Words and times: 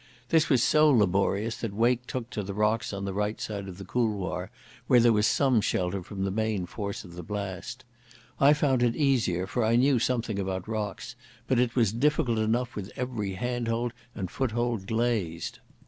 This 0.29 0.49
was 0.49 0.63
so 0.63 0.89
laborious 0.89 1.57
that 1.57 1.75
Wake 1.75 2.07
took 2.07 2.31
to 2.31 2.41
the 2.41 2.55
rocks 2.55 2.91
on 2.91 3.05
the 3.05 3.13
right 3.13 3.39
side 3.39 3.67
of 3.67 3.77
the 3.77 3.85
couloir, 3.85 4.49
where 4.87 4.99
there 4.99 5.13
was 5.13 5.27
some 5.27 5.61
shelter 5.61 6.01
from 6.01 6.23
the 6.23 6.31
main 6.31 6.65
force 6.65 7.03
of 7.03 7.13
the 7.13 7.21
blast. 7.21 7.85
I 8.39 8.53
found 8.53 8.81
it 8.81 8.95
easier, 8.95 9.45
for 9.45 9.63
I 9.63 9.75
knew 9.75 9.99
something 9.99 10.39
about 10.39 10.67
rocks, 10.67 11.15
but 11.45 11.59
it 11.59 11.75
was 11.75 11.93
difficult 11.93 12.39
enough 12.39 12.75
with 12.75 12.91
every 12.95 13.33
handhold 13.33 13.93
and 14.15 14.31
foothold 14.31 14.87
glazed. 14.87 15.59